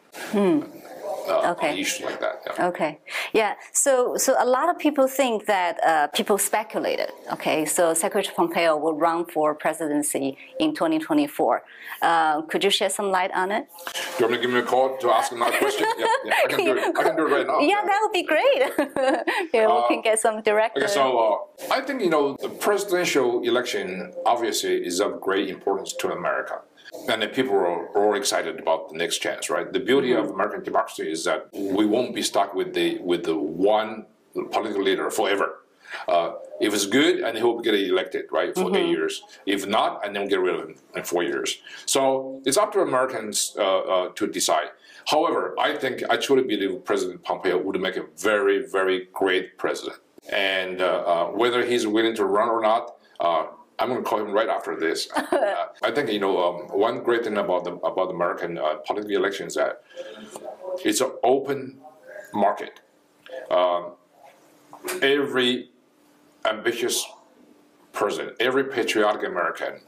[1.29, 1.71] uh, Okay.
[1.71, 2.41] on issues like that.
[2.45, 2.67] Yeah.
[2.69, 2.99] Okay,
[3.33, 3.53] yeah.
[3.71, 7.11] So, so a lot of people think that uh, people speculated.
[7.33, 11.63] Okay, so Secretary Pompeo will run for presidency in 2024.
[12.01, 13.67] Uh, could you shed some light on it?
[13.93, 15.87] Do You want me to give me a call to ask him that question?
[15.97, 16.97] Yeah, yeah, I can do it.
[16.97, 17.59] I can do it right now.
[17.59, 18.59] Yeah, that would be great.
[19.53, 20.77] yeah, we can get some direct.
[20.77, 25.93] Okay, so uh, I think you know the presidential election obviously is of great importance
[26.01, 26.61] to America,
[27.07, 29.71] and that people are all excited about the next chance, right?
[29.71, 33.35] The beauty of American democracy is that we won't be stuck with the with the
[33.35, 34.05] one
[34.51, 35.59] political leader forever.
[36.07, 39.23] Uh, if it's good, and he'll get elected, right, for eight years.
[39.45, 41.59] If not, and then we'll get rid of him in four years.
[41.85, 44.69] So it's up to Americans uh, uh, to decide.
[45.05, 49.99] However, I think I truly believe President Pompeo would make a very, very great president.
[50.29, 53.45] And uh, uh, whether he's willing to run or not, uh,
[53.79, 55.07] I'm going to call him right after this.
[55.15, 59.15] Uh, I think you know um, one great thing about the about American uh, political
[59.15, 59.83] elections is that
[60.83, 61.77] it's an open
[62.33, 62.79] market.
[63.51, 63.91] Um,
[65.01, 65.69] every
[66.45, 67.05] ambitious
[67.93, 69.81] person, every patriotic American,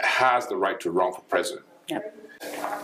[0.00, 1.66] has the right to run for president.
[1.88, 2.16] Yep.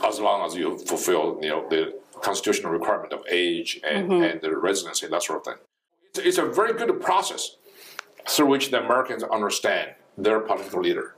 [0.05, 4.23] As long as you fulfill, you know, the constitutional requirement of age and, Mm-hmm.
[4.23, 5.63] and the residency, that sort of thing.
[6.11, 7.57] It's, it's a very good process
[8.29, 11.15] through which the Americans understand their political leader.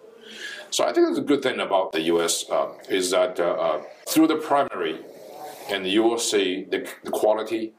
[0.70, 2.48] So I think that's a good thing about the U.S.
[2.50, 4.98] Um, is that uh, uh, through the primary,
[5.68, 7.72] and you will see the, the quality,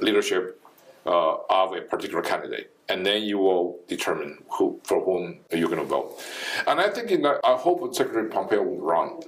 [0.00, 0.60] leadership
[1.06, 5.80] uh, of a particular candidate, and then you will determine who for whom you're going
[5.80, 6.18] to vote.
[6.66, 9.20] And I think in that, I hope Secretary Pompeo will run.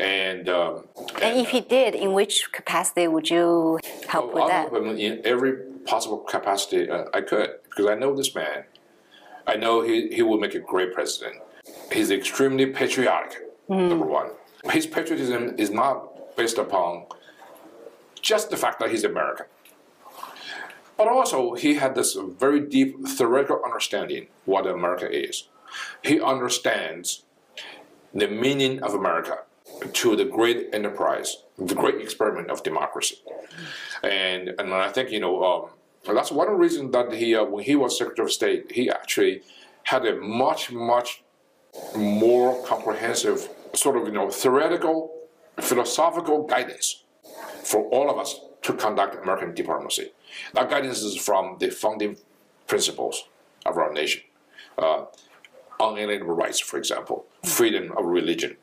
[0.00, 0.84] And, um,
[1.20, 3.78] And if he did, in which capacity would you
[4.08, 4.70] help with I'll that?
[4.70, 5.52] help him in every
[5.84, 8.64] possible capacity uh, I could because I know this man.
[9.46, 11.36] I know he, he will make a great president.
[11.92, 14.30] He's extremely patriotic, number one.
[14.70, 17.06] His patriotism is not based upon
[18.20, 19.46] just the fact that he's American.
[20.96, 25.48] But also, he had this very deep theoretical understanding what America is.
[26.02, 27.22] He understands
[28.14, 29.40] the meaning of America
[29.92, 33.16] to the great enterprise, the great experiment of democracy.
[34.02, 35.70] And and I think you know um,
[36.14, 39.42] that's one reason that he uh, when he was Secretary of State, he actually
[39.84, 41.22] had a much much
[41.96, 45.12] more comprehensive sort of you know theoretical
[45.60, 47.04] philosophical guidance
[47.64, 50.12] for all of us to conduct American diplomacy.
[50.54, 52.16] That guidance is from the founding
[52.66, 53.28] principles
[53.64, 54.22] of our nation.
[54.78, 55.06] Uh,
[55.80, 58.56] unalienable rights, for example, freedom of religion.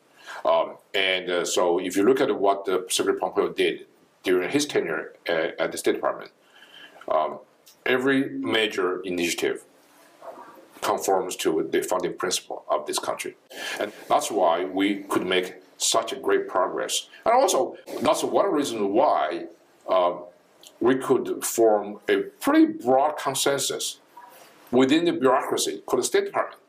[0.45, 3.85] Um, and uh, so if you look at what the Secretary Pompeo did
[4.23, 6.31] during his tenure uh, at the State Department,
[7.09, 7.39] um,
[7.85, 9.63] every major initiative
[10.81, 13.35] conforms to the founding principle of this country.
[13.79, 17.07] And that's why we could make such a great progress.
[17.25, 19.45] And also, that's one reason why
[19.89, 20.13] uh,
[20.79, 23.99] we could form a pretty broad consensus
[24.71, 26.59] within the bureaucracy called the State Department.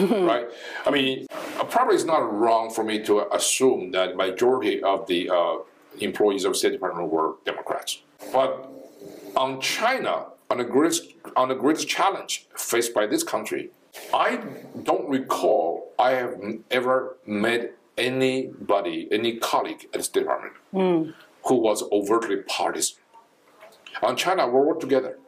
[0.28, 0.46] right?
[0.86, 1.26] I mean,
[1.58, 5.56] uh, probably it's not wrong for me to assume that majority of the uh,
[6.00, 8.02] employees of State Department were Democrats.
[8.32, 8.70] But
[9.36, 13.70] on China, on the greatest on the greatest challenge faced by this country,
[14.12, 14.40] I
[14.82, 21.10] don't recall I have ever met anybody, any colleague at the State Department hmm.
[21.46, 22.98] who was overtly partisan.
[24.02, 25.18] On China, we work together.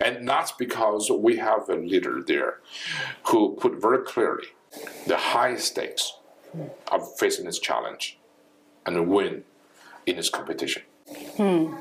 [0.00, 2.60] And that's because we have a leader there
[3.26, 4.48] who put very clearly
[5.06, 6.14] the high stakes
[6.90, 8.18] of facing this challenge
[8.86, 9.44] and win
[10.06, 10.82] in this competition.
[11.36, 11.74] Hmm.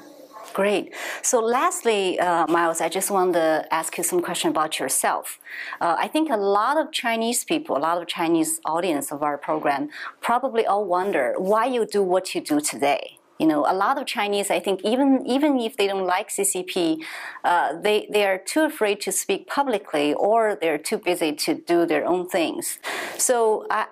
[0.54, 0.94] Great.
[1.24, 5.40] So, lastly, uh, Miles, I just want to ask you some question about yourself.
[5.82, 9.38] Uh, I think a lot of Chinese people, a lot of Chinese audience of our
[9.38, 9.90] program,
[10.22, 13.18] probably all wonder why you do what you do today.
[13.40, 17.04] You know, a lot of Chinese, I think, even even if they don't like CCP,
[17.44, 21.88] uh, they they are too afraid to speak publicly, or they're too busy to do
[21.88, 22.78] their own things.
[23.18, 23.88] So I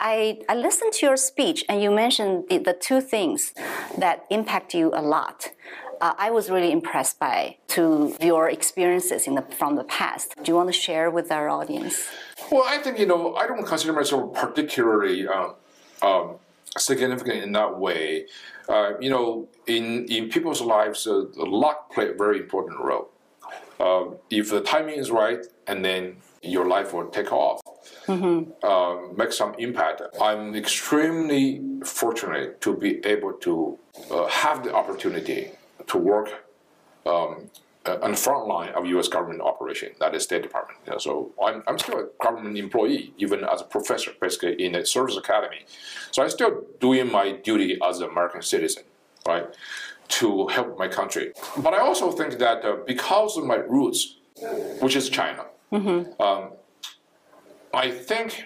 [0.47, 3.55] I, I listened to your speech, and you mentioned the, the two things
[3.97, 5.49] that impact you a lot
[6.01, 10.33] uh, I was really impressed by to your experiences in the, from the past.
[10.43, 12.09] Do you want to share with our audience?
[12.51, 15.51] Well, I think, you know, I don't consider myself particularly uh,
[16.01, 16.35] um,
[16.77, 18.25] significant in that way.
[18.67, 23.09] Uh, you know, in, in people's lives, uh, luck play a very important role.
[23.79, 27.61] Uh, if the timing is right, and then your life will take off,
[28.07, 30.01] uh, make some impact.
[30.19, 33.77] I'm extremely fortunate to be able to
[34.09, 35.51] uh, have the opportunity
[35.87, 36.45] to work
[37.05, 37.49] um,
[37.85, 39.07] uh, on the front line of U.S.
[39.07, 40.79] government operation, that is State Department.
[40.85, 44.75] You know, so I'm, I'm still a government employee, even as a professor, basically in
[44.75, 45.65] a service academy.
[46.11, 48.83] So I'm still doing my duty as an American citizen,
[49.27, 49.47] right,
[50.09, 51.33] to help my country.
[51.57, 54.17] But I also think that uh, because of my roots,
[54.79, 55.45] which is China,
[56.19, 56.51] um,
[57.73, 58.45] I think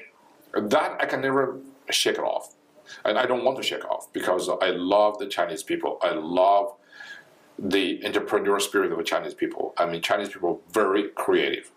[0.54, 2.54] that I can never shake it off.
[3.04, 5.98] And I don't want to shake off because I love the Chinese people.
[6.02, 6.76] I love
[7.58, 9.74] the entrepreneurial spirit of the Chinese people.
[9.78, 11.72] I mean, Chinese people are very creative.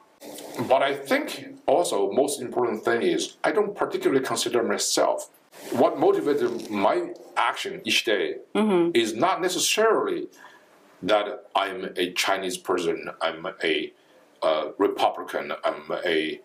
[0.68, 5.30] But I think also most important thing is I don't particularly consider myself.
[5.72, 8.36] What motivated my action each day
[8.94, 10.28] is not necessarily
[11.02, 13.92] that I'm a Chinese person, I'm a
[14.42, 16.40] uh, Republican, I'm a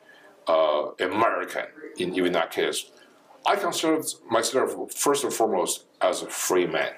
[0.47, 1.65] uh, American.
[1.97, 2.91] In even that case,
[3.45, 6.93] I consider myself first and foremost as a free man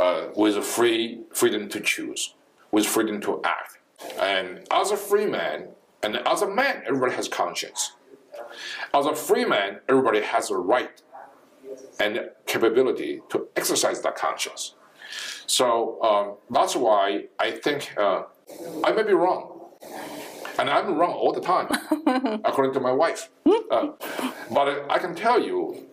[0.00, 2.34] uh, with free freedom to choose,
[2.72, 3.78] with freedom to act.
[4.18, 5.68] And as a free man,
[6.02, 7.92] and as a man, everybody has conscience.
[8.94, 11.02] As a free man, everybody has a right
[12.00, 14.74] and capability to exercise that conscience.
[15.46, 18.22] So um, that's why I think uh,
[18.82, 19.60] I may be wrong.
[20.58, 21.68] and I'm wrong all the time,
[22.44, 23.28] according to my wife.
[23.70, 23.88] Uh,
[24.50, 25.86] but I can tell you,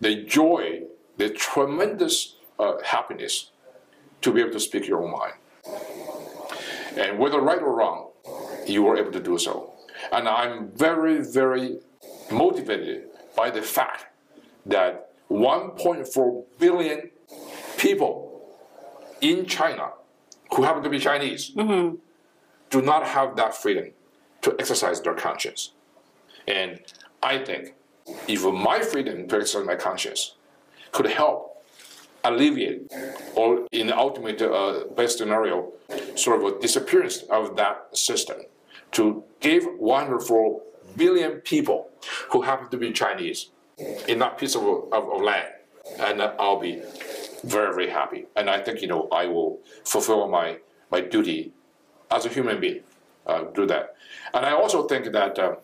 [0.00, 0.82] the joy,
[1.16, 3.50] the tremendous uh, happiness
[4.20, 5.34] to be able to speak your own mind,
[6.96, 8.10] and whether right or wrong,
[8.66, 9.72] you were able to do so.
[10.12, 11.78] And I'm very, very
[12.30, 13.04] motivated
[13.36, 14.06] by the fact
[14.66, 17.10] that 1.4 billion
[17.78, 18.32] people
[19.20, 19.92] in China
[20.54, 21.96] who happen to be Chinese mm-hmm.
[22.70, 23.90] do not have that freedom
[24.42, 25.72] to exercise their conscience.
[26.46, 26.80] And
[27.22, 27.74] I think
[28.28, 30.34] if my freedom to exercise my conscience
[30.90, 31.51] could help
[32.24, 32.92] alleviate,
[33.34, 35.72] or in the ultimate uh, best scenario,
[36.14, 38.38] sort of a disappearance of that system,
[38.92, 40.62] to give 104
[40.96, 41.90] billion people
[42.30, 43.50] who happen to be Chinese
[44.08, 45.48] in that piece of, of, of land,
[45.98, 46.82] and I'll be
[47.44, 48.26] very, very happy.
[48.36, 50.58] And I think, you know, I will fulfill my,
[50.90, 51.52] my duty
[52.10, 52.80] as a human being,
[53.26, 53.96] uh, do that.
[54.34, 55.56] And I also think that uh,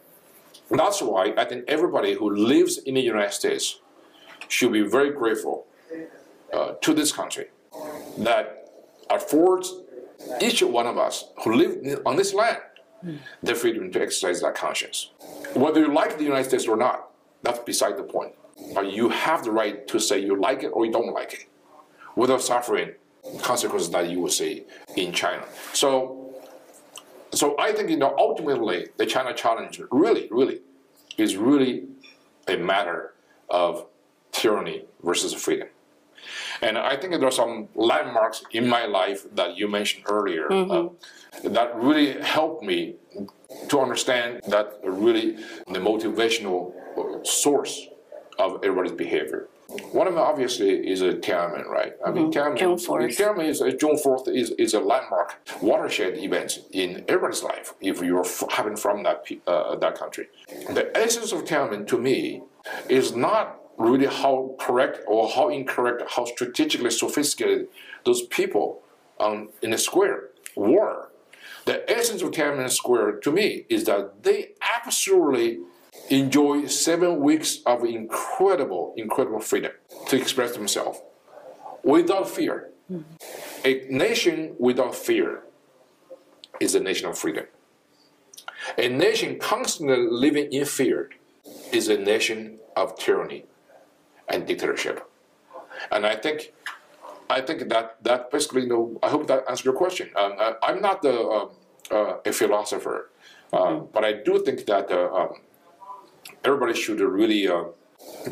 [0.71, 3.79] that's why I think everybody who lives in the United States
[4.49, 5.67] should be very grateful
[6.53, 7.47] uh, to this country
[8.19, 8.71] that
[9.11, 9.75] affords
[10.41, 12.59] each one of us who live on this land
[13.43, 15.11] the freedom to exercise that conscience.
[15.55, 17.11] Whether you like the United States or not,
[17.43, 18.35] that's beside the point.
[18.75, 21.47] But you have the right to say you like it or you don't like it
[22.17, 22.93] without suffering
[23.43, 24.65] consequences that you will see
[24.97, 25.45] in China.
[25.73, 26.35] So,
[27.33, 30.61] so I think you know ultimately the China challenge really, really
[31.17, 31.85] is really
[32.49, 33.15] a matter
[33.49, 33.87] of
[34.33, 35.69] tyranny versus freedom.
[36.63, 40.71] And I think there are some landmarks in my life that you mentioned earlier mm-hmm.
[40.71, 42.97] uh, that really helped me
[43.69, 46.73] to understand that really the motivational
[47.27, 47.87] source
[48.39, 49.49] of everybody's behavior.
[49.93, 51.93] One of them obviously is a Tiananmen, right?
[52.05, 52.39] I mean, mm-hmm.
[52.39, 53.17] Tiananmen, June 4th.
[53.19, 58.01] Tiananmen is uh, June 4th is, is a landmark watershed event in everybody's life if
[58.01, 60.29] you're f- having from that uh, that country.
[60.49, 62.43] The essence of Tiananmen to me
[62.89, 67.69] is not really how correct or how incorrect, how strategically sophisticated
[68.05, 68.83] those people
[69.21, 71.09] um, in the square were.
[71.65, 75.61] The essence of Tiananmen Square to me is that they absolutely
[76.11, 79.73] enjoy seven weeks of incredible, incredible freedom
[80.09, 81.01] to express themselves
[81.85, 82.71] without fear.
[82.91, 83.15] Mm-hmm.
[83.65, 85.43] A nation without fear
[86.59, 87.47] is a nation of freedom.
[88.77, 91.11] A nation constantly living in fear
[91.73, 93.45] is a nation of tyranny
[94.29, 95.09] and dictatorship.
[95.91, 96.53] And I think,
[97.31, 100.11] I think that that basically, you know, I hope that answers your question.
[100.17, 101.49] Um, I, am not the, uh,
[101.91, 103.11] uh, a philosopher,
[103.53, 103.87] uh, mm-hmm.
[103.93, 105.35] but I do think that uh, um,
[106.45, 107.65] everybody should really uh,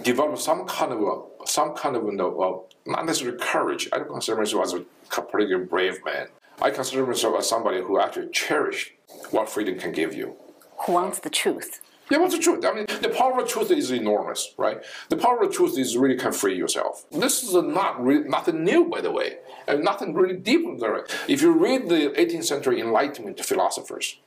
[0.03, 3.89] develop some kind of a, some kind of you know, not necessarily courage.
[3.93, 6.29] I don't consider myself as a particularly brave man.
[6.61, 8.93] I consider myself as somebody who actually cherishes
[9.31, 10.37] what freedom can give you.
[10.87, 11.81] Who wants the truth?
[12.11, 12.65] Yeah, what's the truth?
[12.65, 14.85] I mean, the power of truth is enormous, right?
[15.09, 17.05] The power of truth is really can free yourself.
[17.11, 20.65] This is not really, nothing new, by the way, and nothing really deep.
[20.65, 21.05] In there.
[21.27, 24.19] If you read the 18th century Enlightenment philosophers,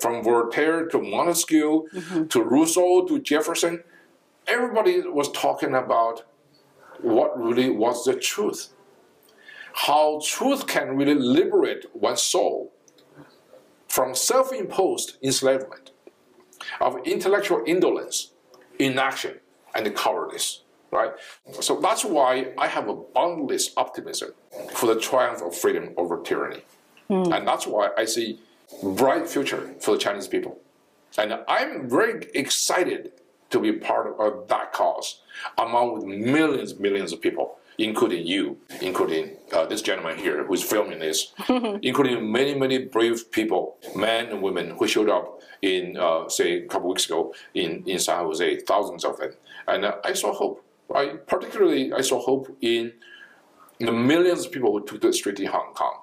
[0.00, 2.26] from Voltaire to Montesquieu mm-hmm.
[2.26, 3.82] to Rousseau to Jefferson,
[4.46, 6.24] everybody was talking about
[7.00, 8.70] what really was the truth.
[9.74, 12.72] How truth can really liberate one's soul
[13.88, 15.91] from self imposed enslavement
[16.80, 18.32] of intellectual indolence,
[18.78, 19.40] inaction,
[19.74, 20.62] and cowardice.
[20.90, 21.12] Right?
[21.60, 24.32] So that's why I have a boundless optimism
[24.74, 26.62] for the triumph of freedom over tyranny.
[27.08, 27.34] Mm.
[27.34, 28.40] And that's why I see
[28.82, 30.58] bright future for the Chinese people.
[31.16, 33.12] And I'm very excited
[33.50, 35.20] to be part of that cause
[35.58, 41.32] among millions, millions of people including you, including uh, this gentleman here who's filming this,
[41.82, 46.66] including many, many brave people, men and women who showed up in, uh, say, a
[46.66, 49.32] couple weeks ago in, in San Jose, thousands of them.
[49.66, 50.64] And uh, I saw hope.
[50.94, 52.92] I, particularly, I saw hope in
[53.78, 56.00] the millions of people who took to the street in Hong Kong.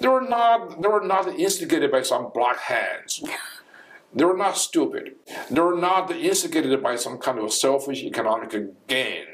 [0.00, 3.22] They were not, they were not instigated by some black hands.
[4.12, 5.14] They were not stupid.
[5.52, 8.50] They were not instigated by some kind of selfish economic
[8.88, 9.24] gain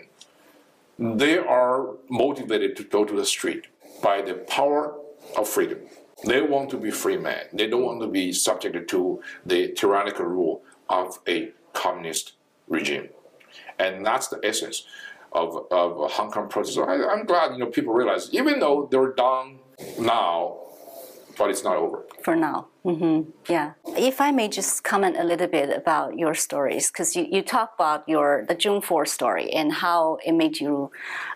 [0.99, 3.66] they are motivated to go to the street
[4.03, 4.94] by the power
[5.36, 5.80] of freedom.
[6.24, 7.47] They want to be free men.
[7.53, 12.32] They don't want to be subjected to the tyrannical rule of a communist
[12.68, 13.11] regime.
[13.78, 14.86] And that's the essence
[15.32, 16.78] of, of Hong Kong protest.
[16.78, 19.59] I, am glad you know people realize, even though they're done
[19.99, 20.65] now
[21.37, 22.05] but it's not over.
[22.22, 22.68] For now.
[22.84, 23.30] Mm-hmm.
[23.49, 23.72] Yeah.
[23.84, 27.72] If I may just comment a little bit about your stories, because you, you talk
[27.74, 30.93] about your the June 4 story and how it made you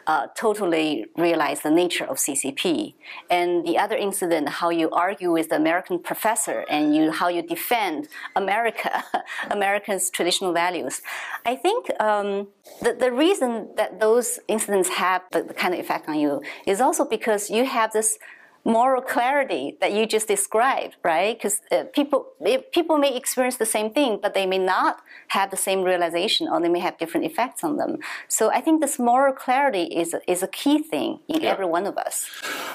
[0.06, 2.94] uh, totally realize the nature of CCP,
[3.30, 7.42] and the other incident, how you argue with the American professor and you how you
[7.42, 9.02] defend America,
[9.50, 11.02] Americans' traditional values.
[11.44, 12.46] I think um,
[12.80, 16.80] the, the reason that those incidents have the, the kind of effect on you is
[16.80, 18.18] also because you have this
[18.64, 21.36] moral clarity that you just described, right?
[21.36, 22.26] Because uh, people
[22.72, 26.60] people may experience the same thing, but they may not have the same realization, or
[26.60, 27.98] they may have different effects on them.
[28.28, 31.50] So I think this moral clarity is is a key thing in yeah.
[31.50, 32.26] every one of us.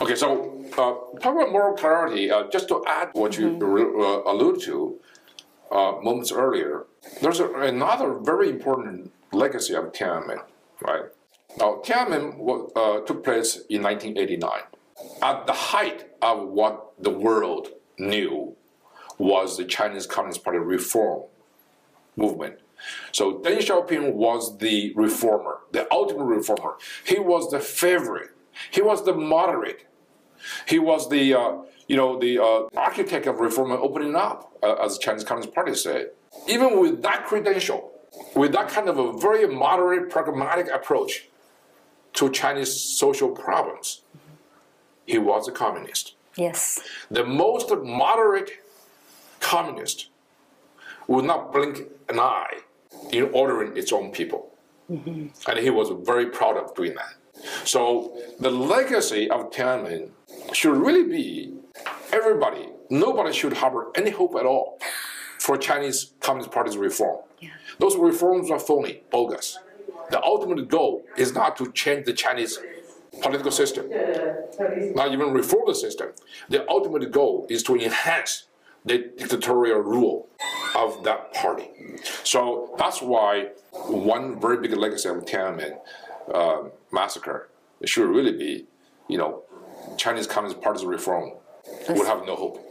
[0.02, 2.32] Okay, so uh, talk about moral clarity.
[2.32, 3.62] Uh, just to add what mm-hmm.
[3.62, 5.00] you uh, allude to
[5.72, 6.86] uh, moments earlier,
[7.22, 10.42] there's a, another very important legacy of Tiananmen,
[10.82, 11.06] right?
[11.58, 14.62] Now, Tiananmen uh, took place in 1989
[15.22, 18.56] at the height of what the world knew
[19.18, 21.24] was the Chinese Communist Party reform
[22.16, 22.60] movement.
[23.12, 26.76] So Deng Xiaoping was the reformer, the ultimate reformer.
[27.06, 28.32] He was the favorite.
[28.72, 29.88] He was the moderate.
[30.68, 34.76] He was the uh, you know the uh, architect of reform and opening up, uh,
[34.76, 36.12] as the Chinese Communist Party said.
[36.48, 37.91] Even with that credential,
[38.36, 41.28] with that kind of a very moderate, pragmatic approach
[42.14, 44.02] to Chinese social problems,
[45.06, 46.16] he was a communist.
[46.36, 46.82] Yes.
[47.10, 48.51] The most moderate
[49.39, 50.10] communist
[51.08, 52.60] would not blink an eye
[53.12, 54.51] in ordering its own people.
[54.91, 55.28] Mm-hmm.
[55.49, 57.16] And he was very proud of doing that.
[57.64, 60.10] So the legacy of Tiananmen
[60.53, 61.53] should really be
[62.12, 64.80] everybody, nobody should harbor any hope at all
[65.39, 67.20] for Chinese Communist Party's reform.
[67.39, 67.49] Yeah.
[67.78, 69.60] Those reforms are phony, bogus.
[70.10, 72.58] The ultimate goal is not to change the Chinese
[73.22, 73.89] political system,
[74.95, 76.09] not even reform the system.
[76.49, 78.45] The ultimate goal is to enhance
[78.84, 80.28] the dictatorial rule
[80.76, 81.70] of that party.
[82.24, 85.80] So that's why one very big legacy of Tiananmen
[86.34, 87.49] uh, massacre
[87.84, 88.68] should really be,
[89.07, 89.43] you know,
[89.97, 91.32] Chinese Communist Party's reform
[91.89, 92.61] would have no hope.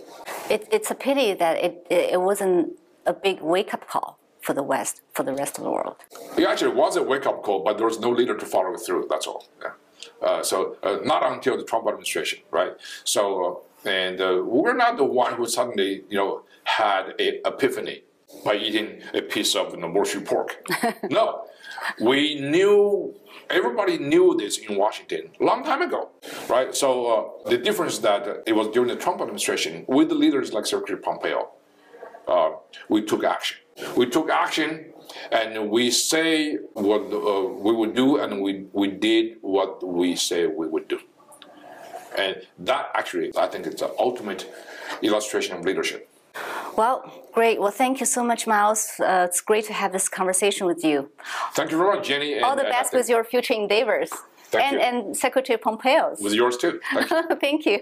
[0.50, 5.02] It, it's a pity that it, it wasn't a big wake-up call for the West,
[5.12, 5.96] for the rest of the world.
[6.36, 9.06] It actually was a wake-up call, but there was no leader to follow it through.
[9.10, 9.46] That's all.
[9.62, 9.70] Yeah.
[10.24, 12.72] Uh, so uh, not until the Trump administration, right?
[13.04, 18.02] So uh, and we're not the one who suddenly you know had an epiphany
[18.44, 20.66] by eating a piece of you know, pork.
[21.10, 21.44] no,
[22.00, 23.14] we knew
[23.50, 26.10] everybody knew this in Washington a long time ago,
[26.48, 26.74] right?
[26.74, 26.88] So
[27.46, 30.98] uh, the difference that it was during the Trump administration with the leaders like Secretary
[30.98, 31.50] Pompeo,
[32.26, 32.50] uh,
[32.88, 33.58] we took action.
[33.96, 34.93] We took action
[35.30, 40.46] and we say what uh, we would do, and we, we did what we say
[40.46, 41.00] we would do.
[42.16, 44.48] And that actually, I think it's the ultimate
[45.02, 46.08] illustration of leadership.
[46.76, 47.60] Well, great.
[47.60, 48.92] Well, thank you so much, Miles.
[48.98, 51.10] Uh, it's great to have this conversation with you.
[51.54, 52.40] Thank you very much, Jenny.
[52.40, 54.10] All the best with your future endeavors.
[54.46, 55.06] Thank and, you.
[55.06, 56.20] and Secretary Pompeo's.
[56.20, 56.80] With yours too.
[56.92, 57.36] Thank you.
[57.40, 57.80] thank you.